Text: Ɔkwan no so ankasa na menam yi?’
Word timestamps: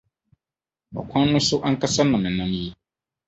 Ɔkwan 0.99 1.27
no 1.31 1.39
so 1.47 1.55
ankasa 1.67 2.03
na 2.03 2.17
menam 2.23 2.51
yi?’ 2.59 2.67